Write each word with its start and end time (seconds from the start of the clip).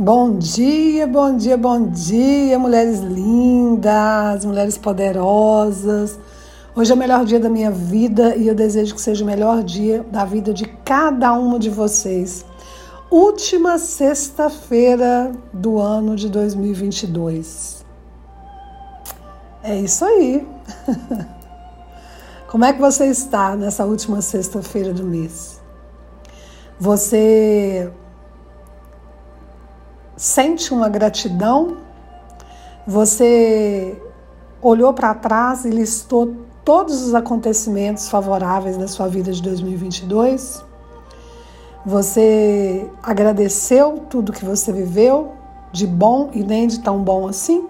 Bom 0.00 0.38
dia, 0.38 1.08
bom 1.08 1.36
dia, 1.36 1.56
bom 1.56 1.88
dia, 1.88 2.56
mulheres 2.56 3.00
lindas, 3.00 4.44
mulheres 4.44 4.78
poderosas. 4.78 6.16
Hoje 6.72 6.92
é 6.92 6.94
o 6.94 6.96
melhor 6.96 7.24
dia 7.24 7.40
da 7.40 7.48
minha 7.48 7.72
vida 7.72 8.36
e 8.36 8.46
eu 8.46 8.54
desejo 8.54 8.94
que 8.94 9.00
seja 9.00 9.24
o 9.24 9.26
melhor 9.26 9.60
dia 9.64 10.06
da 10.08 10.24
vida 10.24 10.54
de 10.54 10.66
cada 10.84 11.32
uma 11.32 11.58
de 11.58 11.68
vocês. 11.68 12.46
Última 13.10 13.76
sexta-feira 13.76 15.32
do 15.52 15.80
ano 15.80 16.14
de 16.14 16.28
2022. 16.28 17.84
É 19.64 19.80
isso 19.80 20.04
aí. 20.04 20.46
Como 22.46 22.64
é 22.64 22.72
que 22.72 22.80
você 22.80 23.06
está 23.06 23.56
nessa 23.56 23.84
última 23.84 24.22
sexta-feira 24.22 24.94
do 24.94 25.02
mês? 25.02 25.60
Você 26.78 27.90
sente 30.18 30.74
uma 30.74 30.88
gratidão, 30.88 31.76
você 32.84 33.96
olhou 34.60 34.92
para 34.92 35.14
trás 35.14 35.64
e 35.64 35.70
listou 35.70 36.34
todos 36.64 37.00
os 37.02 37.14
acontecimentos 37.14 38.08
favoráveis 38.08 38.76
da 38.76 38.88
sua 38.88 39.06
vida 39.06 39.32
de 39.32 39.40
2022. 39.40 40.64
Você 41.86 42.90
agradeceu 43.00 44.04
tudo 44.10 44.32
que 44.32 44.44
você 44.44 44.72
viveu, 44.72 45.32
de 45.70 45.86
bom 45.86 46.30
e 46.32 46.42
nem 46.42 46.66
de 46.66 46.80
tão 46.80 46.98
bom 47.02 47.28
assim? 47.28 47.66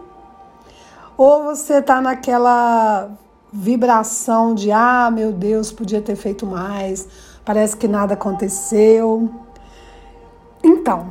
Ou 1.18 1.44
você 1.44 1.74
está 1.74 2.00
naquela 2.00 3.10
vibração 3.52 4.54
de 4.54 4.72
ah, 4.72 5.10
meu 5.12 5.32
Deus, 5.32 5.70
podia 5.70 6.00
ter 6.00 6.16
feito 6.16 6.46
mais, 6.46 7.06
parece 7.44 7.76
que 7.76 7.86
nada 7.86 8.14
aconteceu. 8.14 9.30
Então, 10.64 11.08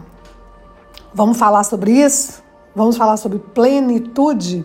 Vamos 1.18 1.40
falar 1.40 1.64
sobre 1.64 1.94
isso? 1.94 2.44
Vamos 2.76 2.96
falar 2.96 3.18
sobre 3.18 3.40
plenitude? 3.40 4.64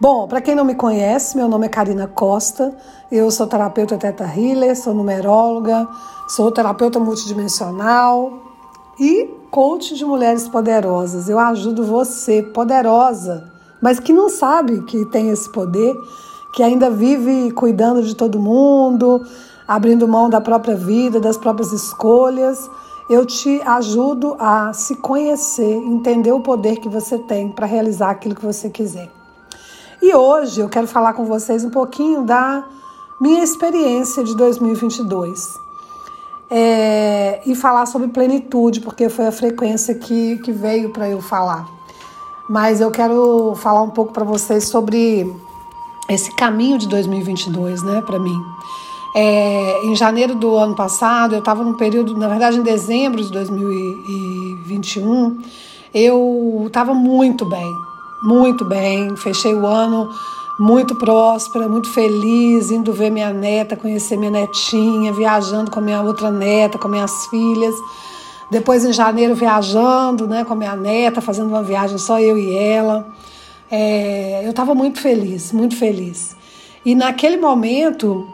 Bom, 0.00 0.26
para 0.26 0.40
quem 0.40 0.52
não 0.52 0.64
me 0.64 0.74
conhece, 0.74 1.36
meu 1.36 1.46
nome 1.46 1.66
é 1.66 1.68
Karina 1.68 2.08
Costa, 2.08 2.76
eu 3.08 3.30
sou 3.30 3.46
terapeuta 3.46 3.96
Teta 3.96 4.24
Healer, 4.24 4.76
sou 4.76 4.92
numeróloga, 4.92 5.86
sou 6.26 6.50
terapeuta 6.50 6.98
multidimensional 6.98 8.32
e 8.98 9.30
coach 9.52 9.94
de 9.94 10.04
mulheres 10.04 10.48
poderosas. 10.48 11.28
Eu 11.28 11.38
ajudo 11.38 11.84
você, 11.84 12.42
poderosa, 12.42 13.48
mas 13.80 14.00
que 14.00 14.12
não 14.12 14.28
sabe 14.28 14.82
que 14.82 15.04
tem 15.06 15.30
esse 15.30 15.48
poder, 15.52 15.94
que 16.52 16.64
ainda 16.64 16.90
vive 16.90 17.52
cuidando 17.52 18.02
de 18.02 18.16
todo 18.16 18.40
mundo, 18.40 19.24
abrindo 19.68 20.08
mão 20.08 20.28
da 20.28 20.40
própria 20.40 20.74
vida, 20.74 21.20
das 21.20 21.36
próprias 21.36 21.72
escolhas 21.72 22.68
eu 23.08 23.26
te 23.26 23.60
ajudo 23.62 24.36
a 24.38 24.72
se 24.72 24.96
conhecer, 24.96 25.76
entender 25.76 26.32
o 26.32 26.40
poder 26.40 26.78
que 26.78 26.88
você 26.88 27.18
tem 27.18 27.50
para 27.50 27.66
realizar 27.66 28.10
aquilo 28.10 28.34
que 28.34 28.44
você 28.44 28.70
quiser. 28.70 29.10
E 30.00 30.14
hoje 30.14 30.60
eu 30.60 30.68
quero 30.68 30.86
falar 30.86 31.12
com 31.12 31.24
vocês 31.24 31.64
um 31.64 31.70
pouquinho 31.70 32.22
da 32.22 32.64
minha 33.20 33.42
experiência 33.42 34.24
de 34.24 34.36
2022 34.36 35.64
é, 36.50 37.40
e 37.46 37.54
falar 37.54 37.86
sobre 37.86 38.08
plenitude, 38.08 38.80
porque 38.80 39.08
foi 39.08 39.26
a 39.26 39.32
frequência 39.32 39.94
que, 39.94 40.38
que 40.38 40.52
veio 40.52 40.90
para 40.90 41.08
eu 41.08 41.20
falar. 41.20 41.68
Mas 42.48 42.80
eu 42.80 42.90
quero 42.90 43.54
falar 43.56 43.82
um 43.82 43.90
pouco 43.90 44.12
para 44.12 44.24
vocês 44.24 44.68
sobre 44.68 45.34
esse 46.08 46.34
caminho 46.34 46.78
de 46.78 46.86
2022, 46.88 47.82
né, 47.82 48.02
para 48.02 48.18
mim. 48.18 48.38
É, 49.14 49.84
em 49.84 49.94
janeiro 49.94 50.34
do 50.34 50.56
ano 50.56 50.74
passado, 50.74 51.34
eu 51.34 51.38
estava 51.38 51.62
num 51.62 51.74
período, 51.74 52.16
na 52.16 52.26
verdade, 52.26 52.58
em 52.58 52.62
dezembro 52.62 53.22
de 53.22 53.30
2021, 53.30 55.40
eu 55.94 56.64
estava 56.66 56.92
muito 56.92 57.44
bem, 57.44 57.72
muito 58.22 58.64
bem. 58.64 59.14
Fechei 59.16 59.54
o 59.54 59.64
ano 59.64 60.10
muito 60.58 60.94
próspera, 60.96 61.68
muito 61.68 61.90
feliz, 61.90 62.70
indo 62.70 62.92
ver 62.92 63.10
minha 63.10 63.32
neta, 63.32 63.76
conhecer 63.76 64.16
minha 64.16 64.30
netinha, 64.30 65.12
viajando 65.12 65.70
com 65.70 65.78
a 65.78 65.82
minha 65.82 66.02
outra 66.02 66.30
neta, 66.30 66.78
com 66.78 66.88
minhas 66.88 67.26
filhas. 67.26 67.74
Depois, 68.50 68.84
em 68.84 68.92
janeiro, 68.92 69.34
viajando 69.34 70.26
né, 70.26 70.44
com 70.44 70.52
a 70.52 70.56
minha 70.56 70.76
neta, 70.76 71.20
fazendo 71.20 71.48
uma 71.48 71.62
viagem 71.62 71.98
só 71.98 72.20
eu 72.20 72.36
e 72.36 72.54
ela. 72.54 73.06
É, 73.70 74.42
eu 74.44 74.50
estava 74.50 74.74
muito 74.74 75.00
feliz, 75.00 75.52
muito 75.52 75.76
feliz. 75.76 76.36
E 76.84 76.94
naquele 76.94 77.36
momento, 77.36 78.28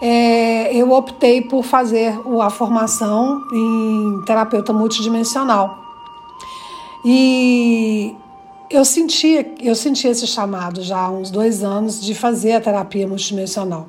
é, 0.00 0.74
eu 0.74 0.90
optei 0.92 1.42
por 1.42 1.62
fazer 1.62 2.18
a 2.40 2.50
formação 2.50 3.42
em 3.52 4.22
terapeuta 4.24 4.72
multidimensional. 4.72 5.78
E 7.04 8.14
eu 8.70 8.84
sentia, 8.84 9.54
eu 9.60 9.74
senti 9.74 10.08
esse 10.08 10.26
chamado 10.26 10.82
já 10.82 10.98
há 10.98 11.10
uns 11.10 11.30
dois 11.30 11.62
anos 11.62 12.00
de 12.00 12.14
fazer 12.14 12.52
a 12.52 12.60
terapia 12.60 13.06
multidimensional. 13.06 13.88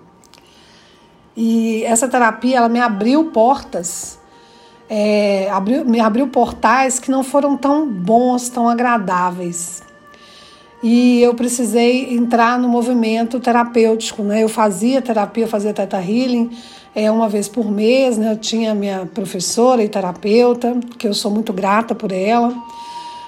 E 1.36 1.84
essa 1.84 2.10
terapia 2.10 2.58
ela 2.58 2.70
me 2.70 2.80
abriu 2.80 3.32
portas, 3.32 4.20
é, 4.90 5.50
abriu, 5.50 5.86
me 5.86 6.02
abriu 6.02 6.28
portais 6.28 7.00
que 7.00 7.10
não 7.10 7.24
foram 7.24 7.56
tão 7.56 7.88
bons, 7.88 8.50
tão 8.50 8.68
agradáveis 8.68 9.82
e 10.84 11.22
eu 11.22 11.34
precisei 11.36 12.14
entrar 12.16 12.58
no 12.58 12.68
movimento 12.68 13.40
terapêutico, 13.40 14.24
né? 14.24 14.44
Eu 14.44 14.50
fazia 14.50 15.02
terapia, 15.02 15.48
fazia 15.48 15.74
Teta 15.74 15.98
Healing 15.98 16.50
é, 16.96 17.10
uma 17.12 17.30
vez 17.30 17.48
por 17.48 17.70
mês, 17.72 18.18
né? 18.18 18.32
Eu 18.32 18.38
tinha 18.38 18.74
minha 18.74 19.06
professora 19.06 19.84
e 19.84 19.90
terapeuta, 19.90 20.78
que 20.98 21.08
eu 21.08 21.14
sou 21.14 21.30
muito 21.30 21.54
grata 21.54 21.94
por 21.94 22.12
ela, 22.12 22.54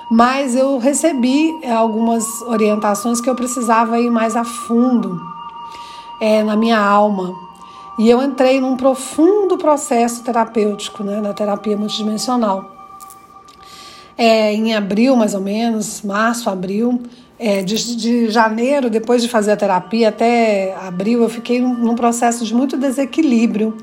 mas 0.10 0.56
eu 0.56 0.78
recebi 0.80 1.54
algumas 1.66 2.24
orientações 2.44 3.22
que 3.22 3.30
eu 3.30 3.36
precisava 3.36 4.00
ir 4.00 4.10
mais 4.10 4.36
a 4.36 4.44
fundo 4.44 5.22
é, 6.20 6.44
na 6.44 6.56
minha 6.56 6.80
alma. 6.80 7.34
E 8.00 8.10
eu 8.10 8.24
entrei 8.24 8.60
num 8.60 8.76
profundo 8.76 9.58
processo 9.58 10.24
terapêutico, 10.24 11.04
né? 11.04 11.22
Na 11.22 11.34
terapia 11.34 11.78
multidimensional. 11.78 12.72
É, 14.18 14.54
em 14.54 14.74
abril, 14.74 15.16
mais 15.16 15.34
ou 15.34 15.42
menos, 15.42 16.02
março, 16.02 16.50
abril, 16.50 17.02
é, 17.40 17.62
de, 17.62 17.96
de, 17.96 18.30
janeiro, 18.30 18.90
depois 18.90 19.22
de 19.22 19.28
fazer 19.28 19.52
a 19.52 19.58
terapia, 19.58 20.10
até 20.10 20.76
abril, 20.76 21.22
eu 21.24 21.30
fiquei 21.30 21.60
num 21.60 21.96
processo 21.96 22.46
de 22.46 22.54
muito 22.54 22.78
desequilíbrio. 22.78 23.78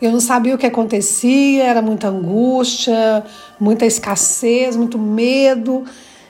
Eu 0.00 0.12
não 0.12 0.20
sabia 0.20 0.54
o 0.54 0.58
que 0.58 0.66
acontecia, 0.66 1.64
era 1.64 1.80
muita 1.80 2.08
angústia, 2.08 3.24
muita 3.58 3.86
escassez, 3.86 4.76
muito 4.76 4.98
medo. 4.98 5.84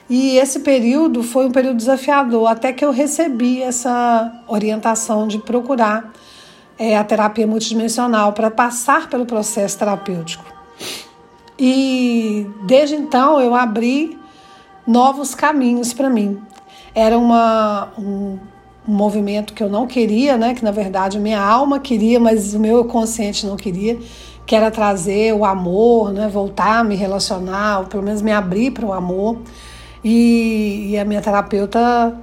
E 0.09 0.37
esse 0.37 0.59
período 0.59 1.23
foi 1.23 1.47
um 1.47 1.51
período 1.51 1.77
desafiador, 1.77 2.47
até 2.47 2.71
que 2.71 2.85
eu 2.85 2.91
recebi 2.91 3.61
essa 3.61 4.31
orientação 4.47 5.27
de 5.27 5.39
procurar 5.39 6.13
é, 6.77 6.95
a 6.95 7.03
terapia 7.03 7.47
multidimensional 7.47 8.33
para 8.33 8.51
passar 8.51 9.09
pelo 9.09 9.25
processo 9.25 9.77
terapêutico. 9.79 10.45
E 11.57 12.45
desde 12.63 12.95
então 12.95 13.41
eu 13.41 13.55
abri 13.55 14.17
novos 14.85 15.33
caminhos 15.33 15.93
para 15.93 16.09
mim 16.09 16.41
era 16.93 17.17
uma, 17.17 17.89
um, 17.99 18.37
um 18.87 18.93
movimento 18.93 19.53
que 19.53 19.61
eu 19.61 19.69
não 19.69 19.85
queria, 19.85 20.37
né? 20.37 20.53
Que 20.53 20.63
na 20.63 20.71
verdade 20.71 21.19
minha 21.19 21.41
alma 21.41 21.79
queria, 21.79 22.19
mas 22.19 22.53
o 22.53 22.59
meu 22.59 22.85
consciente 22.85 23.45
não 23.45 23.57
queria, 23.57 23.99
que 24.45 24.55
era 24.55 24.71
trazer 24.71 25.33
o 25.33 25.43
amor, 25.43 26.13
né? 26.13 26.29
Voltar 26.29 26.79
a 26.79 26.83
me 26.83 26.95
relacionar, 26.95 27.79
ou 27.79 27.85
pelo 27.85 28.01
menos 28.01 28.21
me 28.21 28.31
abrir 28.31 28.71
para 28.71 28.85
o 28.85 28.93
amor. 28.93 29.39
E, 30.03 30.91
e, 30.91 30.97
a 30.97 31.03
minha 31.03 31.19
terapeuta 31.19 32.15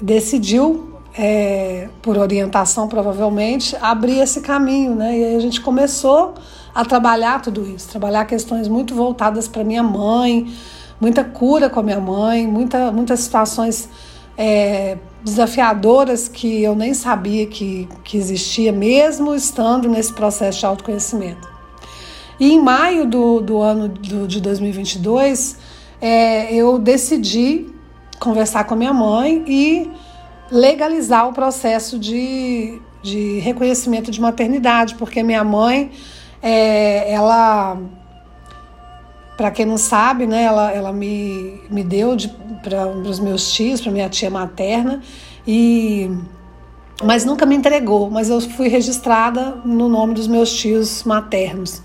decidiu, 0.00 0.94
é, 1.18 1.88
por 2.00 2.16
orientação 2.16 2.86
provavelmente, 2.88 3.76
abrir 3.80 4.20
esse 4.20 4.40
caminho, 4.40 4.94
né? 4.94 5.18
E 5.18 5.24
aí 5.24 5.36
a 5.36 5.40
gente 5.40 5.60
começou 5.60 6.34
a 6.74 6.84
trabalhar 6.84 7.42
tudo 7.42 7.66
isso, 7.66 7.88
trabalhar 7.88 8.24
questões 8.26 8.68
muito 8.68 8.94
voltadas 8.94 9.48
para 9.48 9.64
minha 9.64 9.82
mãe, 9.82 10.46
muita 11.00 11.24
cura 11.24 11.68
com 11.68 11.80
a 11.80 11.82
minha 11.82 12.00
mãe, 12.00 12.46
muita, 12.46 12.90
muitas 12.90 13.20
situações 13.20 13.88
é, 14.36 14.96
desafiadoras 15.22 16.28
que 16.28 16.62
eu 16.62 16.74
nem 16.74 16.94
sabia 16.94 17.46
que, 17.46 17.88
que 18.04 18.16
existia, 18.16 18.72
mesmo 18.72 19.34
estando 19.34 19.88
nesse 19.88 20.12
processo 20.12 20.60
de 20.60 20.66
autoconhecimento. 20.66 21.48
E 22.38 22.52
em 22.52 22.60
maio 22.60 23.06
do, 23.06 23.40
do 23.40 23.60
ano 23.60 23.88
do, 23.88 24.26
de 24.26 24.40
2022, 24.40 25.56
é, 26.00 26.54
eu 26.54 26.78
decidi 26.78 27.66
conversar 28.20 28.64
com 28.64 28.74
a 28.74 28.76
minha 28.76 28.92
mãe 28.92 29.42
e 29.46 29.90
legalizar 30.50 31.28
o 31.28 31.32
processo 31.32 31.98
de, 31.98 32.78
de 33.02 33.38
reconhecimento 33.38 34.10
de 34.10 34.20
maternidade, 34.20 34.94
porque 34.96 35.22
minha 35.22 35.42
mãe, 35.42 35.90
é, 36.42 37.10
ela 37.10 37.78
para 39.36 39.50
quem 39.50 39.66
não 39.66 39.76
sabe, 39.76 40.26
né, 40.26 40.44
ela, 40.44 40.72
ela 40.72 40.92
me, 40.92 41.60
me 41.70 41.84
deu 41.84 42.16
para 42.62 42.88
os 42.88 43.20
meus 43.20 43.52
tios, 43.52 43.80
para 43.80 43.92
minha 43.92 44.08
tia 44.08 44.30
materna, 44.30 45.02
e 45.46 46.10
mas 47.04 47.26
nunca 47.26 47.44
me 47.44 47.54
entregou, 47.54 48.10
mas 48.10 48.30
eu 48.30 48.40
fui 48.40 48.68
registrada 48.68 49.58
no 49.64 49.86
nome 49.88 50.14
dos 50.14 50.26
meus 50.26 50.50
tios 50.50 51.04
maternos. 51.04 51.82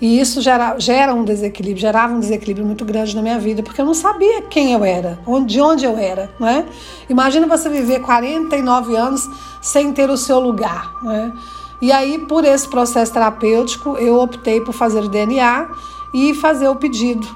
E 0.00 0.18
isso 0.20 0.40
gera, 0.40 0.78
gera 0.78 1.14
um 1.14 1.24
desequilíbrio, 1.24 1.80
gerava 1.80 2.14
um 2.14 2.20
desequilíbrio 2.20 2.66
muito 2.66 2.84
grande 2.84 3.14
na 3.14 3.22
minha 3.22 3.38
vida, 3.38 3.62
porque 3.62 3.80
eu 3.80 3.84
não 3.84 3.94
sabia 3.94 4.42
quem 4.42 4.72
eu 4.72 4.84
era, 4.84 5.18
de 5.46 5.60
onde 5.60 5.84
eu 5.84 5.96
era, 5.96 6.30
né? 6.38 6.66
Imagina 7.08 7.46
você 7.46 7.68
viver 7.68 8.00
49 8.00 8.94
anos 8.94 9.28
sem 9.62 9.92
ter 9.92 10.08
o 10.10 10.16
seu 10.16 10.38
lugar, 10.38 10.90
né? 11.02 11.32
E 11.80 11.92
aí, 11.92 12.18
por 12.18 12.44
esse 12.44 12.68
processo 12.68 13.12
terapêutico, 13.12 13.96
eu 13.98 14.20
optei 14.20 14.60
por 14.62 14.72
fazer 14.72 15.00
o 15.00 15.08
DNA 15.08 15.68
e 16.14 16.34
fazer 16.34 16.68
o 16.68 16.76
pedido 16.76 17.26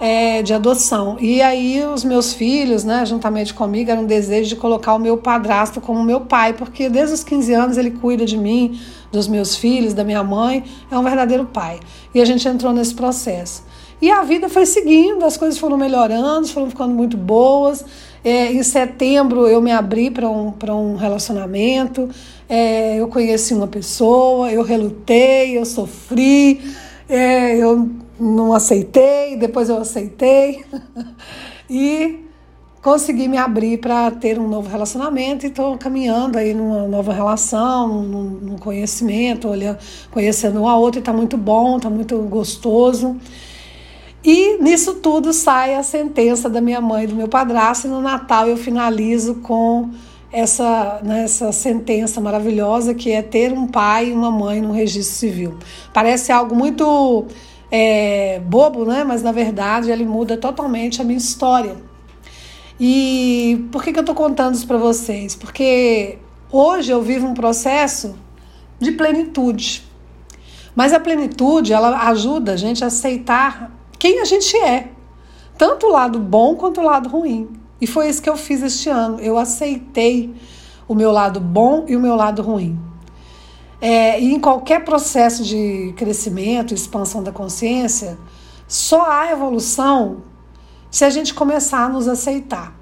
é, 0.00 0.42
de 0.42 0.52
adoção. 0.52 1.16
E 1.20 1.40
aí 1.40 1.82
os 1.84 2.04
meus 2.04 2.32
filhos, 2.32 2.84
né, 2.84 3.04
juntamente 3.06 3.54
comigo, 3.54 3.90
era 3.90 4.00
um 4.00 4.06
desejo 4.06 4.48
de 4.48 4.56
colocar 4.56 4.94
o 4.94 4.98
meu 4.98 5.16
padrasto 5.16 5.80
como 5.80 6.02
meu 6.02 6.20
pai, 6.20 6.52
porque 6.52 6.88
desde 6.88 7.14
os 7.14 7.24
15 7.24 7.52
anos 7.54 7.76
ele 7.76 7.90
cuida 7.90 8.24
de 8.24 8.36
mim, 8.36 8.78
dos 9.10 9.28
meus 9.28 9.56
filhos, 9.56 9.94
da 9.94 10.04
minha 10.04 10.22
mãe, 10.24 10.64
é 10.90 10.98
um 10.98 11.02
verdadeiro 11.02 11.44
pai. 11.46 11.80
E 12.14 12.20
a 12.20 12.24
gente 12.24 12.46
entrou 12.48 12.72
nesse 12.72 12.94
processo. 12.94 13.62
E 14.02 14.10
a 14.10 14.22
vida 14.22 14.48
foi 14.48 14.66
seguindo, 14.66 15.24
as 15.24 15.36
coisas 15.36 15.58
foram 15.58 15.76
melhorando, 15.76 16.46
foram 16.48 16.68
ficando 16.68 16.94
muito 16.94 17.16
boas. 17.16 17.84
É, 18.24 18.52
em 18.52 18.62
setembro 18.62 19.46
eu 19.46 19.60
me 19.62 19.70
abri 19.70 20.10
para 20.10 20.28
um, 20.28 20.52
um 20.70 20.96
relacionamento, 20.96 22.08
é, 22.48 22.96
eu 22.98 23.08
conheci 23.08 23.54
uma 23.54 23.66
pessoa, 23.66 24.50
eu 24.50 24.62
relutei, 24.62 25.56
eu 25.56 25.64
sofri, 25.64 26.60
é, 27.08 27.56
eu 27.56 27.90
não 28.18 28.52
aceitei, 28.52 29.36
depois 29.36 29.68
eu 29.68 29.78
aceitei 29.78 30.64
e 31.68 32.24
consegui 32.82 33.28
me 33.28 33.38
abrir 33.38 33.78
para 33.78 34.10
ter 34.10 34.38
um 34.38 34.46
novo 34.46 34.68
relacionamento 34.68 35.46
e 35.46 35.48
estou 35.48 35.78
caminhando 35.78 36.38
aí 36.38 36.52
numa 36.52 36.86
nova 36.86 37.14
relação, 37.14 38.02
num, 38.02 38.24
num 38.24 38.58
conhecimento, 38.58 39.48
olhando, 39.48 39.78
conhecendo 40.10 40.60
um 40.60 40.68
a 40.68 40.76
outro 40.76 40.98
e 40.98 41.00
está 41.00 41.12
muito 41.12 41.38
bom, 41.38 41.78
está 41.78 41.88
muito 41.88 42.18
gostoso. 42.24 43.16
E 44.22 44.58
nisso 44.62 44.96
tudo 44.96 45.32
sai 45.32 45.74
a 45.74 45.82
sentença 45.82 46.48
da 46.48 46.60
minha 46.60 46.80
mãe 46.80 47.04
e 47.04 47.06
do 47.06 47.14
meu 47.14 47.28
padrasto, 47.28 47.86
e 47.86 47.90
no 47.90 48.00
Natal 48.00 48.46
eu 48.48 48.56
finalizo 48.56 49.36
com 49.36 49.90
essa, 50.34 51.00
né, 51.04 51.22
essa 51.22 51.52
sentença 51.52 52.20
maravilhosa 52.20 52.92
que 52.92 53.12
é 53.12 53.22
ter 53.22 53.52
um 53.52 53.68
pai 53.68 54.08
e 54.08 54.12
uma 54.12 54.30
mãe 54.30 54.60
no 54.60 54.72
registro 54.72 55.16
civil. 55.16 55.58
Parece 55.92 56.32
algo 56.32 56.56
muito 56.56 57.26
é, 57.70 58.40
bobo, 58.40 58.84
né? 58.84 59.04
Mas 59.04 59.22
na 59.22 59.30
verdade 59.30 59.92
ele 59.92 60.04
muda 60.04 60.36
totalmente 60.36 61.00
a 61.00 61.04
minha 61.04 61.18
história. 61.18 61.76
E 62.80 63.64
por 63.70 63.84
que, 63.84 63.92
que 63.92 63.98
eu 63.98 64.02
estou 64.02 64.14
contando 64.14 64.56
isso 64.56 64.66
para 64.66 64.76
vocês? 64.76 65.36
Porque 65.36 66.18
hoje 66.50 66.90
eu 66.90 67.00
vivo 67.00 67.28
um 67.28 67.34
processo 67.34 68.16
de 68.80 68.90
plenitude. 68.90 69.84
Mas 70.74 70.92
a 70.92 70.98
plenitude, 70.98 71.72
ela 71.72 72.08
ajuda 72.08 72.54
a 72.54 72.56
gente 72.56 72.82
a 72.82 72.88
aceitar 72.88 73.70
quem 74.00 74.20
a 74.20 74.24
gente 74.24 74.56
é, 74.56 74.88
tanto 75.56 75.86
o 75.86 75.92
lado 75.92 76.18
bom 76.18 76.56
quanto 76.56 76.80
o 76.80 76.84
lado 76.84 77.08
ruim. 77.08 77.48
E 77.80 77.86
foi 77.86 78.08
isso 78.08 78.22
que 78.22 78.30
eu 78.30 78.36
fiz 78.36 78.62
este 78.62 78.88
ano. 78.88 79.20
Eu 79.20 79.38
aceitei 79.38 80.34
o 80.88 80.94
meu 80.94 81.10
lado 81.10 81.40
bom 81.40 81.84
e 81.88 81.96
o 81.96 82.00
meu 82.00 82.14
lado 82.14 82.42
ruim. 82.42 82.78
É, 83.80 84.18
e 84.20 84.32
em 84.32 84.40
qualquer 84.40 84.84
processo 84.84 85.42
de 85.44 85.92
crescimento, 85.96 86.72
expansão 86.72 87.22
da 87.22 87.30
consciência, 87.30 88.16
só 88.66 89.10
há 89.10 89.30
evolução 89.30 90.22
se 90.90 91.04
a 91.04 91.10
gente 91.10 91.34
começar 91.34 91.84
a 91.84 91.88
nos 91.88 92.08
aceitar. 92.08 92.74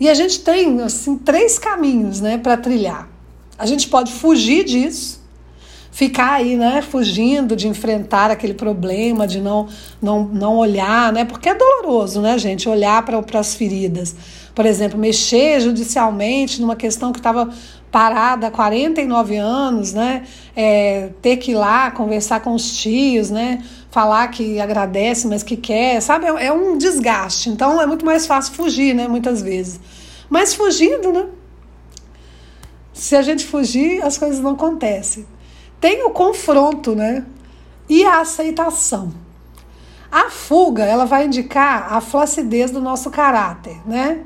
E 0.00 0.08
a 0.08 0.14
gente 0.14 0.40
tem 0.40 0.80
assim 0.80 1.16
três 1.16 1.58
caminhos, 1.58 2.20
né, 2.20 2.36
para 2.36 2.56
trilhar. 2.56 3.08
A 3.56 3.66
gente 3.66 3.88
pode 3.88 4.12
fugir 4.12 4.64
disso, 4.64 5.21
ficar 5.92 6.32
aí, 6.32 6.56
né, 6.56 6.82
fugindo 6.82 7.54
de 7.54 7.68
enfrentar 7.68 8.30
aquele 8.30 8.54
problema, 8.54 9.26
de 9.26 9.40
não 9.40 9.68
não, 10.00 10.24
não 10.24 10.56
olhar, 10.56 11.12
né, 11.12 11.24
porque 11.24 11.50
é 11.50 11.54
doloroso, 11.54 12.20
né, 12.20 12.36
gente, 12.38 12.68
olhar 12.68 13.04
para 13.04 13.38
as 13.38 13.54
feridas. 13.54 14.16
Por 14.54 14.66
exemplo, 14.66 14.98
mexer 14.98 15.60
judicialmente 15.60 16.60
numa 16.60 16.76
questão 16.76 17.12
que 17.12 17.18
estava 17.18 17.50
parada 17.90 18.46
há 18.46 18.50
49 18.50 19.36
anos, 19.36 19.92
né? 19.92 20.24
É, 20.56 21.10
ter 21.20 21.36
que 21.36 21.52
ir 21.52 21.54
lá 21.54 21.90
conversar 21.90 22.40
com 22.40 22.54
os 22.54 22.76
tios, 22.76 23.30
né? 23.30 23.62
Falar 23.90 24.28
que 24.28 24.58
agradece, 24.58 25.26
mas 25.26 25.42
que 25.42 25.56
quer, 25.56 26.00
sabe? 26.00 26.26
É, 26.26 26.46
é 26.46 26.52
um 26.52 26.78
desgaste. 26.78 27.50
Então 27.50 27.80
é 27.80 27.86
muito 27.86 28.04
mais 28.04 28.26
fácil 28.26 28.54
fugir, 28.54 28.94
né? 28.94 29.06
Muitas 29.06 29.42
vezes. 29.42 29.78
Mas 30.28 30.54
fugindo, 30.54 31.12
né? 31.12 31.26
Se 32.94 33.14
a 33.14 33.22
gente 33.22 33.44
fugir, 33.44 34.02
as 34.02 34.16
coisas 34.16 34.40
não 34.40 34.52
acontecem. 34.52 35.26
Tem 35.82 36.04
o 36.04 36.10
confronto, 36.10 36.94
né? 36.94 37.26
E 37.88 38.04
a 38.04 38.20
aceitação. 38.20 39.12
A 40.12 40.30
fuga, 40.30 40.84
ela 40.84 41.04
vai 41.04 41.26
indicar 41.26 41.92
a 41.92 42.00
flacidez 42.00 42.70
do 42.70 42.80
nosso 42.80 43.10
caráter, 43.10 43.80
né? 43.84 44.22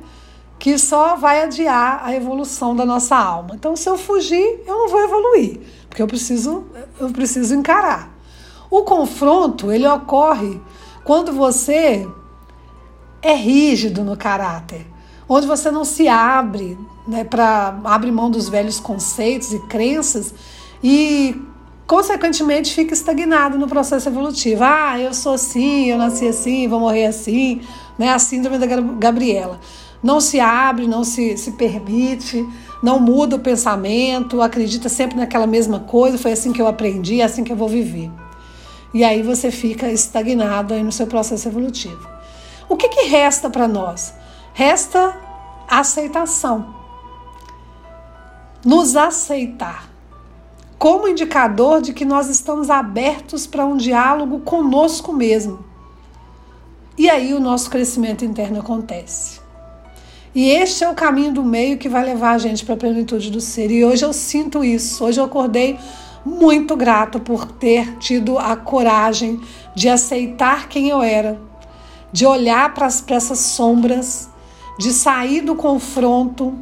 que 0.58 0.78
só 0.78 1.16
vai 1.16 1.42
adiar 1.42 2.00
a 2.04 2.14
evolução 2.14 2.74
da 2.74 2.84
nossa 2.84 3.16
alma. 3.16 3.54
Então, 3.54 3.74
se 3.74 3.88
eu 3.88 3.96
fugir, 3.96 4.62
eu 4.66 4.78
não 4.78 4.88
vou 4.88 5.02
evoluir, 5.02 5.60
porque 5.88 6.02
eu 6.02 6.06
preciso, 6.06 6.66
eu 6.98 7.10
preciso 7.10 7.54
encarar. 7.54 8.10
O 8.70 8.82
confronto, 8.82 9.72
ele 9.72 9.86
ocorre 9.86 10.60
quando 11.04 11.32
você 11.32 12.06
é 13.22 13.34
rígido 13.34 14.02
no 14.02 14.16
caráter, 14.16 14.86
onde 15.28 15.46
você 15.46 15.70
não 15.70 15.84
se 15.84 16.06
abre, 16.06 16.78
né, 17.06 17.24
para 17.24 17.78
abrir 17.84 18.10
mão 18.10 18.30
dos 18.30 18.48
velhos 18.48 18.78
conceitos 18.80 19.52
e 19.52 19.58
crenças 19.66 20.34
e 20.82 21.40
consequentemente 21.86 22.74
fica 22.74 22.92
estagnado 22.92 23.58
no 23.58 23.68
processo 23.68 24.08
evolutivo. 24.08 24.62
Ah, 24.64 24.98
eu 24.98 25.14
sou 25.14 25.34
assim, 25.34 25.90
eu 25.90 25.98
nasci 25.98 26.28
assim, 26.28 26.68
vou 26.68 26.80
morrer 26.80 27.06
assim, 27.06 27.60
né? 27.98 28.10
A 28.10 28.18
síndrome 28.18 28.58
da 28.58 28.66
Gabriela 28.66 29.60
não 30.02 30.20
se 30.20 30.38
abre, 30.38 30.86
não 30.86 31.02
se, 31.02 31.36
se 31.36 31.52
permite, 31.52 32.46
não 32.82 33.00
muda 33.00 33.36
o 33.36 33.40
pensamento, 33.40 34.40
acredita 34.40 34.88
sempre 34.88 35.16
naquela 35.16 35.46
mesma 35.46 35.80
coisa, 35.80 36.18
foi 36.18 36.32
assim 36.32 36.52
que 36.52 36.60
eu 36.60 36.68
aprendi, 36.68 37.20
é 37.20 37.24
assim 37.24 37.42
que 37.42 37.52
eu 37.52 37.56
vou 37.56 37.68
viver. 37.68 38.10
E 38.94 39.02
aí 39.02 39.22
você 39.22 39.50
fica 39.50 39.90
estagnado 39.90 40.74
aí 40.74 40.82
no 40.82 40.92
seu 40.92 41.06
processo 41.06 41.48
evolutivo. 41.48 42.08
O 42.68 42.76
que, 42.76 42.88
que 42.88 43.08
resta 43.08 43.50
para 43.50 43.66
nós? 43.66 44.14
Resta 44.52 45.16
aceitação. 45.68 46.74
Nos 48.64 48.96
aceitar 48.96 49.95
como 50.86 51.08
indicador 51.08 51.82
de 51.82 51.92
que 51.92 52.04
nós 52.04 52.28
estamos 52.28 52.70
abertos 52.70 53.44
para 53.44 53.66
um 53.66 53.76
diálogo 53.76 54.38
conosco 54.38 55.12
mesmo. 55.12 55.64
E 56.96 57.10
aí 57.10 57.34
o 57.34 57.40
nosso 57.40 57.68
crescimento 57.68 58.24
interno 58.24 58.60
acontece. 58.60 59.40
E 60.32 60.48
este 60.48 60.84
é 60.84 60.88
o 60.88 60.94
caminho 60.94 61.32
do 61.32 61.42
meio 61.42 61.76
que 61.76 61.88
vai 61.88 62.04
levar 62.04 62.34
a 62.34 62.38
gente 62.38 62.64
para 62.64 62.74
a 62.74 62.78
plenitude 62.78 63.32
do 63.32 63.40
ser. 63.40 63.68
E 63.72 63.84
hoje 63.84 64.04
eu 64.04 64.12
sinto 64.12 64.62
isso. 64.62 65.04
Hoje 65.04 65.18
eu 65.18 65.24
acordei 65.24 65.76
muito 66.24 66.76
grato 66.76 67.18
por 67.18 67.46
ter 67.46 67.96
tido 67.98 68.38
a 68.38 68.54
coragem 68.54 69.40
de 69.74 69.88
aceitar 69.88 70.68
quem 70.68 70.88
eu 70.88 71.02
era, 71.02 71.36
de 72.12 72.24
olhar 72.24 72.72
para 72.74 72.86
essas 72.86 73.40
sombras, 73.40 74.30
de 74.78 74.92
sair 74.92 75.40
do 75.40 75.56
confronto 75.56 76.56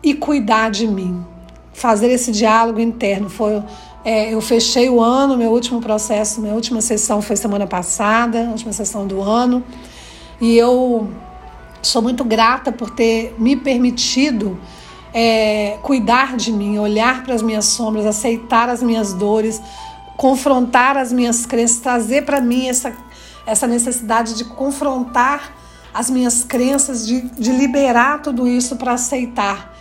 e 0.00 0.14
cuidar 0.14 0.70
de 0.70 0.86
mim. 0.86 1.33
Fazer 1.74 2.10
esse 2.10 2.32
diálogo 2.32 2.80
interno. 2.80 3.28
Foi, 3.28 3.62
é, 4.02 4.32
eu 4.32 4.40
fechei 4.40 4.88
o 4.88 4.98
ano, 5.00 5.36
meu 5.36 5.50
último 5.50 5.82
processo, 5.82 6.40
minha 6.40 6.54
última 6.54 6.80
sessão 6.80 7.20
foi 7.20 7.36
semana 7.36 7.66
passada, 7.66 8.38
última 8.50 8.72
sessão 8.72 9.06
do 9.06 9.20
ano. 9.20 9.62
E 10.40 10.56
eu 10.56 11.06
Sou 11.84 12.00
muito 12.00 12.24
grata 12.24 12.72
por 12.72 12.88
ter 12.88 13.34
me 13.38 13.54
permitido 13.54 14.58
é, 15.12 15.76
cuidar 15.82 16.34
de 16.34 16.50
mim, 16.50 16.78
olhar 16.78 17.22
para 17.22 17.34
as 17.34 17.42
minhas 17.42 17.66
sombras, 17.66 18.06
aceitar 18.06 18.70
as 18.70 18.82
minhas 18.82 19.12
dores, 19.12 19.60
confrontar 20.16 20.96
as 20.96 21.12
minhas 21.12 21.44
crenças, 21.44 21.80
trazer 21.80 22.24
para 22.24 22.40
mim 22.40 22.68
essa, 22.68 22.90
essa 23.44 23.66
necessidade 23.66 24.34
de 24.34 24.44
confrontar 24.44 25.52
as 25.92 26.08
minhas 26.08 26.42
crenças, 26.42 27.06
de, 27.06 27.20
de 27.20 27.52
liberar 27.52 28.22
tudo 28.22 28.48
isso 28.48 28.76
para 28.76 28.94
aceitar 28.94 29.76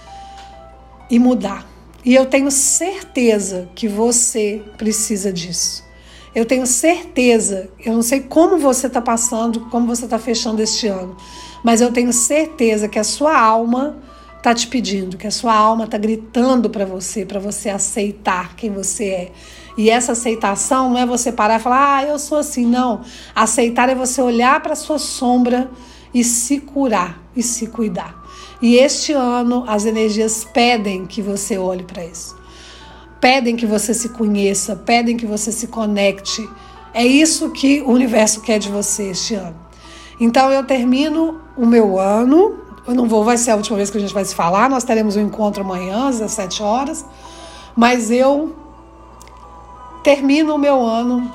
e 1.10 1.18
mudar. 1.18 1.73
E 2.06 2.14
eu 2.16 2.26
tenho 2.26 2.52
certeza 2.52 3.70
que 3.74 3.88
você 3.88 4.62
precisa 4.78 5.32
disso. 5.32 5.84
Eu 6.36 6.46
tenho 6.46 6.66
certeza, 6.66 7.70
eu 7.80 7.94
não 7.94 8.02
sei 8.02 8.22
como 8.22 8.58
você 8.58 8.88
está 8.88 9.00
passando, 9.00 9.62
como 9.70 9.86
você 9.86 10.06
está 10.06 10.18
fechando 10.18 10.62
este 10.62 10.88
ano, 10.88 11.16
mas 11.64 11.80
eu 11.80 11.92
tenho 11.92 12.12
certeza 12.12 12.88
que 12.88 12.98
a 12.98 13.04
sua 13.04 13.40
alma 13.40 14.02
está 14.38 14.54
te 14.54 14.68
pedindo, 14.68 15.16
que 15.16 15.28
a 15.28 15.32
sua 15.32 15.54
alma 15.54 15.86
está 15.86 15.98
gritando 15.98 16.70
para 16.70 16.86
você, 16.86 17.26
para 17.26 17.40
você 17.40 17.70
aceitar 17.70 18.56
quem 18.56 18.72
você 18.72 19.06
é. 19.06 19.32
E 19.78 19.90
essa 19.90 20.12
aceitação 20.12 20.90
não 20.90 21.00
é 21.00 21.06
você 21.06 21.32
parar 21.32 21.60
e 21.60 21.64
falar, 21.64 21.98
ah, 21.98 22.04
eu 22.04 22.20
sou 22.20 22.38
assim. 22.38 22.66
Não. 22.66 23.02
Aceitar 23.34 23.88
é 23.90 23.96
você 23.96 24.22
olhar 24.22 24.62
para 24.62 24.74
a 24.74 24.76
sua 24.76 25.00
sombra 25.00 25.70
e 26.14 26.24
se 26.24 26.60
curar 26.60 27.20
e 27.36 27.42
se 27.42 27.68
cuidar. 27.68 28.24
E 28.62 28.76
este 28.76 29.12
ano 29.12 29.66
as 29.68 29.86
energias 29.86 30.46
pedem 30.46 31.06
que 31.06 31.22
você 31.22 31.58
olhe 31.58 31.84
para 31.84 32.06
isso. 32.06 32.42
pedem 33.20 33.56
que 33.56 33.66
você 33.66 33.94
se 33.94 34.10
conheça, 34.10 34.76
pedem 34.76 35.16
que 35.16 35.26
você 35.26 35.50
se 35.50 35.68
conecte. 35.68 36.48
É 36.94 37.06
isso 37.06 37.52
que 37.52 37.82
o 37.82 37.92
universo 37.92 38.42
quer 38.42 38.60
de 38.60 38.70
você 38.70 39.12
este 39.12 39.34
ano. 39.36 39.56
Então 40.20 40.52
eu 40.52 40.66
termino 40.66 41.40
o 41.58 41.66
meu 41.66 41.98
ano. 41.98 42.60
Eu 42.86 42.94
não 42.94 43.08
vou, 43.08 43.24
vai 43.24 43.38
ser 43.38 43.52
a 43.52 43.56
última 43.56 43.78
vez 43.78 43.90
que 43.90 43.98
a 43.98 44.02
gente 44.02 44.14
vai 44.14 44.26
se 44.26 44.36
falar. 44.36 44.70
Nós 44.70 44.84
teremos 44.84 45.16
um 45.16 45.22
encontro 45.22 45.64
amanhã 45.64 46.10
às 46.10 46.20
17 46.20 46.62
horas. 46.62 47.06
Mas 47.76 48.12
eu 48.12 48.54
termino 50.04 50.56
o 50.56 50.58
meu 50.58 50.86
ano 50.86 51.32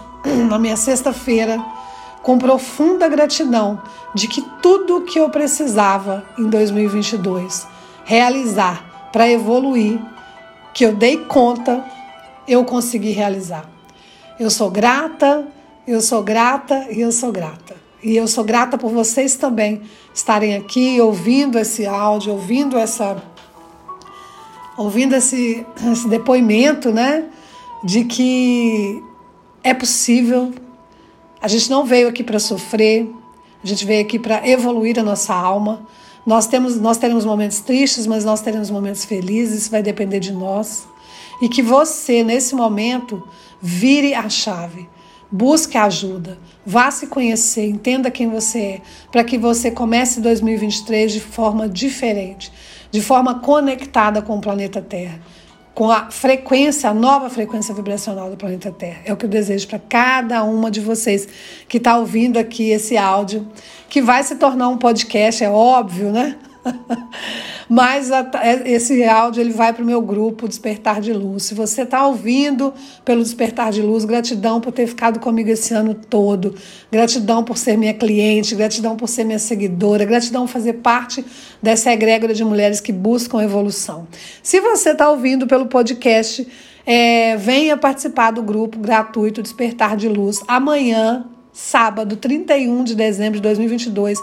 na 0.47 0.58
minha 0.58 0.76
sexta-feira 0.76 1.58
com 2.28 2.37
profunda 2.37 3.08
gratidão 3.08 3.80
de 4.14 4.28
que 4.28 4.42
tudo 4.61 4.99
o 4.99 5.00
que 5.00 5.18
eu 5.18 5.30
precisava 5.30 6.23
em 6.38 6.47
2022 6.47 7.66
realizar 8.04 9.08
para 9.11 9.26
evoluir, 9.30 9.99
que 10.75 10.85
eu 10.85 10.94
dei 10.94 11.25
conta, 11.25 11.82
eu 12.47 12.66
consegui 12.66 13.12
realizar. 13.12 13.64
Eu 14.38 14.50
sou 14.50 14.70
grata, 14.70 15.49
eu 15.87 16.02
sou 16.02 16.23
grata 16.23 16.88
e 16.90 17.00
eu 17.00 17.11
sou 17.11 17.32
grata. 17.32 17.75
E 18.02 18.14
eu 18.14 18.28
sou 18.28 18.44
grata 18.44 18.76
por 18.76 18.92
vocês 18.92 19.35
também 19.37 19.80
estarem 20.12 20.54
aqui 20.54 21.00
ouvindo 21.00 21.58
esse 21.58 21.87
áudio, 21.87 22.35
ouvindo 22.35 22.76
essa 22.76 23.16
ouvindo 24.76 25.16
esse, 25.16 25.66
esse 25.90 26.06
depoimento, 26.06 26.92
né, 26.92 27.25
de 27.82 28.04
que 28.04 29.02
é 29.64 29.73
possível. 29.73 30.52
A 31.40 31.49
gente 31.49 31.71
não 31.71 31.85
veio 31.85 32.09
aqui 32.09 32.23
para 32.23 32.38
sofrer, 32.38 33.11
a 33.62 33.66
gente 33.66 33.85
veio 33.85 34.02
aqui 34.02 34.18
para 34.18 34.47
evoluir 34.49 34.99
a 34.99 35.02
nossa 35.02 35.35
alma. 35.35 35.87
Nós 36.26 36.47
temos 36.47 36.80
nós 36.80 36.99
teremos 36.99 37.25
momentos 37.25 37.61
tristes, 37.61 38.07
mas 38.07 38.25
nós 38.25 38.40
teremos 38.40 38.71
momentos 38.71 39.04
felizes, 39.04 39.62
isso 39.62 39.71
vai 39.71 39.83
depender 39.83 40.21
de 40.21 40.33
nós. 40.33 40.87
E 41.40 41.49
que 41.49 41.62
você 41.62 42.23
nesse 42.23 42.54
momento 42.54 43.23
vire 43.61 44.14
a 44.14 44.28
chave 44.28 44.88
Busque 45.30 45.76
ajuda, 45.76 46.38
vá 46.64 46.90
se 46.90 47.07
conhecer, 47.07 47.68
entenda 47.68 48.11
quem 48.11 48.30
você 48.30 48.59
é, 48.59 48.80
para 49.12 49.23
que 49.23 49.37
você 49.37 49.71
comece 49.71 50.23
2023 50.23 51.12
de 51.12 51.21
forma 51.21 51.68
diferente, 51.68 52.50
de 52.90 53.02
forma 53.02 53.38
conectada 53.38 54.23
com 54.23 54.38
o 54.38 54.40
planeta 54.40 54.80
Terra, 54.80 55.21
com 55.78 55.92
a 55.92 56.11
frequência, 56.11 56.90
a 56.90 56.92
nova 56.92 57.30
frequência 57.30 57.73
vibracional 57.73 58.28
do 58.28 58.37
planeta 58.37 58.73
Terra. 58.73 58.99
É 59.04 59.12
o 59.12 59.16
que 59.16 59.26
eu 59.26 59.30
desejo 59.30 59.68
para 59.68 59.78
cada 59.78 60.42
uma 60.42 60.73
de 60.73 60.80
vocês 60.80 61.28
que 61.68 61.76
está 61.76 61.97
ouvindo 61.97 62.37
aqui 62.37 62.70
esse 62.70 62.97
áudio, 62.97 63.47
que 63.88 64.02
vai 64.02 64.25
se 64.25 64.35
tornar 64.35 64.70
um 64.70 64.76
podcast, 64.76 65.44
é 65.44 65.49
óbvio, 65.49 66.11
né? 66.11 66.37
Mas 67.68 68.10
a, 68.10 68.30
é, 68.42 68.70
esse 68.70 69.04
áudio 69.04 69.40
ele 69.40 69.52
vai 69.52 69.72
para 69.72 69.82
o 69.82 69.87
meu 69.87 70.00
grupo 70.00 70.48
Despertar 70.48 71.00
de 71.00 71.12
Luz. 71.12 71.44
Se 71.44 71.54
você 71.54 71.82
está 71.82 72.06
ouvindo 72.06 72.72
pelo 73.04 73.22
Despertar 73.22 73.70
de 73.70 73.82
Luz, 73.82 74.04
gratidão 74.04 74.60
por 74.60 74.72
ter 74.72 74.87
ficado 74.87 75.20
comigo 75.20 75.50
esse 75.50 75.75
ano 75.75 75.94
todo. 75.94 76.54
Gratidão 76.90 77.44
por 77.44 77.58
ser 77.58 77.76
minha 77.76 77.94
cliente, 77.94 78.54
gratidão 78.54 78.96
por 78.96 79.08
ser 79.08 79.25
minha 79.25 79.38
seguidora, 79.38 80.04
gratidão 80.04 80.46
por 80.46 80.52
fazer 80.52 80.75
parte 80.75 81.25
dessa 81.62 81.92
egrégora 81.92 82.32
de 82.32 82.44
mulheres 82.44 82.80
que 82.80 82.92
buscam 82.92 83.42
evolução. 83.42 84.06
Se 84.42 84.60
você 84.60 84.90
está 84.90 85.10
ouvindo 85.10 85.46
pelo 85.46 85.66
podcast, 85.66 86.46
é, 86.87 87.37
venha 87.37 87.76
participar 87.76 88.30
do 88.30 88.42
grupo 88.42 88.78
gratuito 88.78 89.42
Despertar 89.42 89.94
de 89.94 90.08
Luz 90.08 90.42
amanhã, 90.48 91.26
sábado, 91.59 92.17
31 92.17 92.85
de 92.85 92.95
dezembro 92.95 93.38
de 93.38 93.43
2022 93.43 94.19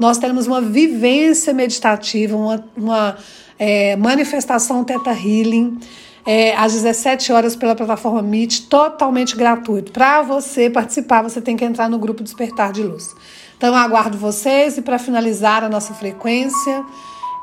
nós 0.00 0.16
teremos 0.16 0.46
uma 0.46 0.62
vivência 0.62 1.52
meditativa, 1.52 2.34
uma, 2.34 2.64
uma 2.74 3.18
é, 3.58 3.94
manifestação 3.96 4.82
Teta 4.82 5.10
Healing. 5.10 5.78
É, 6.26 6.54
às 6.54 6.74
17 6.74 7.32
horas 7.32 7.56
pela 7.56 7.74
plataforma 7.74 8.20
Meet, 8.20 8.66
totalmente 8.68 9.34
gratuito. 9.34 9.90
Para 9.90 10.20
você 10.20 10.68
participar, 10.68 11.22
você 11.22 11.40
tem 11.40 11.56
que 11.56 11.64
entrar 11.64 11.88
no 11.88 11.98
grupo 11.98 12.22
Despertar 12.22 12.72
de 12.72 12.82
Luz. 12.82 13.14
Então, 13.56 13.70
eu 13.70 13.74
aguardo 13.74 14.18
vocês 14.18 14.76
e 14.76 14.82
para 14.82 14.98
finalizar 14.98 15.64
a 15.64 15.68
nossa 15.68 15.94
frequência, 15.94 16.84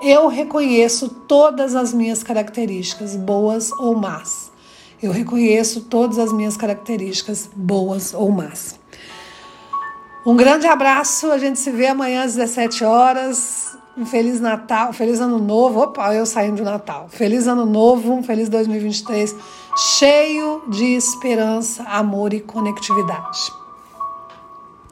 eu 0.01 0.27
reconheço 0.27 1.09
todas 1.09 1.75
as 1.75 1.91
minhas 1.91 2.21
características, 2.21 3.15
boas 3.15 3.71
ou 3.71 3.95
más. 3.95 4.51
Eu 5.01 5.11
reconheço 5.11 5.81
todas 5.81 6.19
as 6.19 6.31
minhas 6.31 6.55
características, 6.55 7.49
boas 7.55 8.13
ou 8.13 8.31
más. 8.31 8.79
Um 10.27 10.35
grande 10.35 10.67
abraço, 10.67 11.31
a 11.31 11.37
gente 11.37 11.57
se 11.57 11.71
vê 11.71 11.87
amanhã 11.87 12.25
às 12.25 12.35
17 12.35 12.83
horas. 12.83 13.77
Um 13.97 14.05
feliz 14.05 14.41
Natal, 14.41 14.91
feliz 14.91 15.21
ano 15.21 15.39
novo. 15.39 15.79
Opa, 15.79 16.13
eu 16.13 16.25
saindo 16.25 16.57
do 16.57 16.63
Natal. 16.65 17.07
Feliz 17.07 17.47
ano 17.47 17.65
novo, 17.65 18.11
um 18.11 18.21
feliz 18.21 18.49
2023, 18.49 19.33
cheio 19.97 20.63
de 20.67 20.83
esperança, 20.83 21.81
amor 21.83 22.33
e 22.33 22.41
conectividade. 22.41 23.39